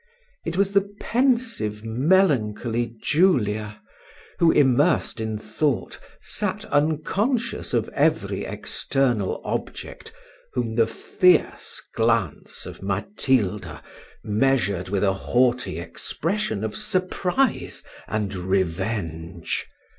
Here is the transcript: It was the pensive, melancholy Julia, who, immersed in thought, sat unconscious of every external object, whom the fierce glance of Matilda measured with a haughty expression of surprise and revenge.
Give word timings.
It 0.47 0.57
was 0.57 0.71
the 0.71 0.91
pensive, 0.99 1.85
melancholy 1.85 2.95
Julia, 3.03 3.79
who, 4.39 4.49
immersed 4.49 5.19
in 5.19 5.37
thought, 5.37 5.99
sat 6.19 6.65
unconscious 6.71 7.71
of 7.71 7.87
every 7.89 8.43
external 8.43 9.43
object, 9.45 10.11
whom 10.53 10.73
the 10.73 10.87
fierce 10.87 11.79
glance 11.95 12.65
of 12.65 12.81
Matilda 12.81 13.83
measured 14.23 14.89
with 14.89 15.03
a 15.03 15.13
haughty 15.13 15.77
expression 15.79 16.63
of 16.63 16.75
surprise 16.75 17.83
and 18.07 18.33
revenge. 18.33 19.67